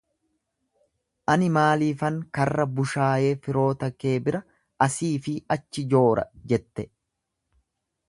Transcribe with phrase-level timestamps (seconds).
[1.33, 4.43] Ani maaliifan karra bushaayee firoota kee bira
[4.89, 6.29] asii fi achi joora?
[6.55, 6.93] jette.